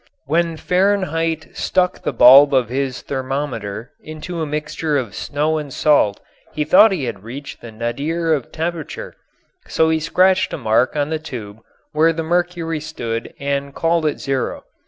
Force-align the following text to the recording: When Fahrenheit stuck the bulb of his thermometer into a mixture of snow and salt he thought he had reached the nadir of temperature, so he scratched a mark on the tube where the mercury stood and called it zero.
When 0.25 0.57
Fahrenheit 0.57 1.55
stuck 1.55 2.01
the 2.01 2.11
bulb 2.11 2.55
of 2.55 2.69
his 2.69 3.03
thermometer 3.03 3.91
into 4.01 4.41
a 4.41 4.47
mixture 4.47 4.97
of 4.97 5.13
snow 5.13 5.59
and 5.59 5.71
salt 5.71 6.19
he 6.55 6.63
thought 6.63 6.91
he 6.91 7.03
had 7.03 7.21
reached 7.21 7.61
the 7.61 7.71
nadir 7.71 8.33
of 8.33 8.51
temperature, 8.51 9.13
so 9.67 9.91
he 9.91 9.99
scratched 9.99 10.53
a 10.53 10.57
mark 10.57 10.95
on 10.95 11.11
the 11.11 11.19
tube 11.19 11.59
where 11.91 12.13
the 12.13 12.23
mercury 12.23 12.79
stood 12.79 13.35
and 13.39 13.75
called 13.75 14.07
it 14.07 14.19
zero. 14.19 14.63